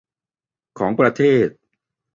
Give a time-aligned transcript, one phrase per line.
[0.79, 1.47] ของประเทศ